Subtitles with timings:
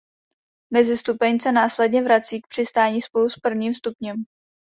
[0.73, 4.23] Mezistupeň se následně vrací k přistání spolu s prvním stupněm.